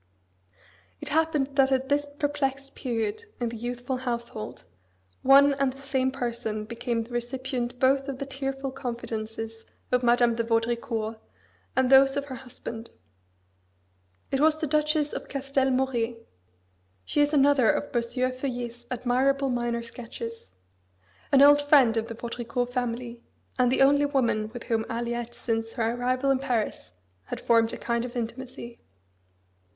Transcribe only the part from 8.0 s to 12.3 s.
of the tearful confidences of Madame de Vaudricourt and those of